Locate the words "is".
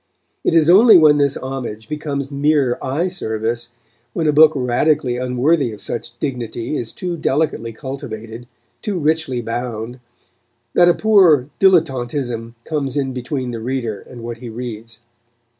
0.55-0.67, 6.75-6.91